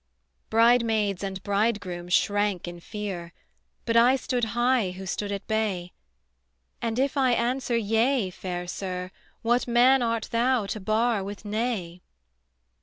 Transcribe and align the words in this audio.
Bridemaids 0.49 1.21
and 1.21 1.43
bridegroom 1.43 2.09
shrank 2.09 2.67
in 2.67 2.79
fear, 2.79 3.33
But 3.85 3.95
I 3.95 4.15
stood 4.15 4.45
high 4.57 4.95
who 4.97 5.05
stood 5.05 5.31
at 5.31 5.45
bay: 5.45 5.93
"And 6.81 6.97
if 6.97 7.17
I 7.17 7.33
answer 7.33 7.77
yea, 7.77 8.31
fair 8.31 8.65
Sir, 8.65 9.11
What 9.43 9.67
man 9.67 10.01
art 10.01 10.29
thou 10.31 10.65
to 10.65 10.79
bar 10.79 11.23
with 11.23 11.45
nay?" 11.45 12.01